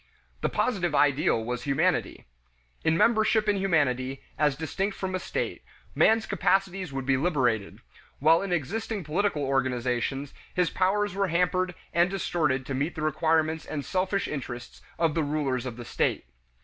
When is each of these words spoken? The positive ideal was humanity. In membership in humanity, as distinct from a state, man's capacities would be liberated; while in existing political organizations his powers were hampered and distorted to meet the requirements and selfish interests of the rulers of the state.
The 0.41 0.49
positive 0.49 0.95
ideal 0.95 1.45
was 1.45 1.61
humanity. 1.65 2.25
In 2.83 2.97
membership 2.97 3.47
in 3.47 3.57
humanity, 3.57 4.23
as 4.35 4.55
distinct 4.55 4.97
from 4.97 5.13
a 5.13 5.19
state, 5.19 5.61
man's 5.93 6.25
capacities 6.25 6.91
would 6.91 7.05
be 7.05 7.17
liberated; 7.17 7.81
while 8.17 8.41
in 8.41 8.51
existing 8.51 9.03
political 9.03 9.43
organizations 9.43 10.33
his 10.55 10.71
powers 10.71 11.13
were 11.13 11.27
hampered 11.27 11.75
and 11.93 12.09
distorted 12.09 12.65
to 12.65 12.73
meet 12.73 12.95
the 12.95 13.03
requirements 13.03 13.63
and 13.63 13.85
selfish 13.85 14.27
interests 14.27 14.81
of 14.97 15.13
the 15.13 15.21
rulers 15.21 15.67
of 15.67 15.77
the 15.77 15.85
state. 15.85 16.25